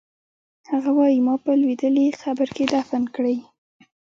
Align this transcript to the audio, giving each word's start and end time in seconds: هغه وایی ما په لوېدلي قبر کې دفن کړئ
هغه 0.71 0.91
وایی 0.97 1.19
ما 1.25 1.35
په 1.43 1.51
لوېدلي 1.61 2.07
قبر 2.23 2.47
کې 2.55 2.63
دفن 2.75 3.03
کړئ 3.15 3.37